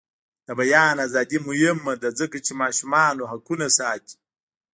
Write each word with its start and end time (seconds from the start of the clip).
د 0.45 0.47
بیان 0.59 0.95
ازادي 1.07 1.39
مهمه 1.47 1.93
ده 2.01 2.09
ځکه 2.19 2.37
چې 2.45 2.51
ماشومانو 2.61 3.29
حقونه 3.31 3.67
ساتي. 3.77 4.15